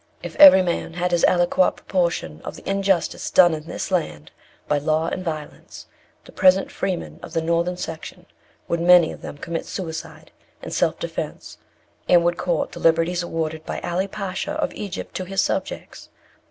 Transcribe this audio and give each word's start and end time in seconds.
If 0.23 0.35
every 0.37 0.63
man 0.63 0.93
had 0.93 1.11
his 1.11 1.23
aliquot 1.27 1.75
proportion 1.75 2.41
of 2.43 2.55
the 2.55 2.67
injustice 2.67 3.29
done 3.29 3.53
in 3.53 3.67
this 3.67 3.91
land, 3.91 4.31
by 4.67 4.79
law 4.79 5.05
and 5.09 5.23
violence, 5.23 5.85
the 6.25 6.31
present 6.31 6.71
freemen 6.71 7.19
of 7.21 7.33
the 7.33 7.41
northern 7.43 7.77
section 7.77 8.25
would 8.67 8.81
many 8.81 9.11
of 9.11 9.21
them 9.21 9.37
commit 9.37 9.67
suicide 9.67 10.31
in 10.63 10.71
self 10.71 10.97
defence, 10.97 11.59
and 12.09 12.23
would 12.23 12.37
court 12.37 12.71
the 12.71 12.79
liberties 12.79 13.21
awarded 13.21 13.63
by 13.63 13.79
Ali 13.81 14.07
Pasha 14.07 14.53
of 14.53 14.73
Egypt 14.73 15.13
to 15.17 15.25
his 15.25 15.41
subjects. 15.41 16.09